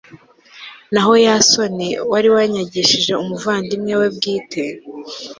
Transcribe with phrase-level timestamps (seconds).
[0.93, 4.63] naho yasoni wari wanyagishije umuvandimwe we bwite